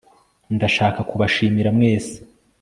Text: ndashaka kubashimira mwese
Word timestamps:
ndashaka 0.55 0.99
kubashimira 1.09 1.69
mwese 1.77 2.15